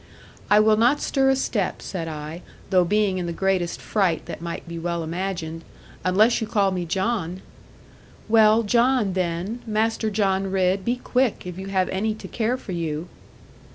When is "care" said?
12.27-12.57